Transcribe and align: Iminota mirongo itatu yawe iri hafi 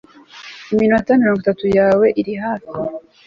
Iminota 0.73 1.19
mirongo 1.21 1.39
itatu 1.43 1.65
yawe 1.77 2.05
iri 2.19 2.33
hafi 2.43 2.73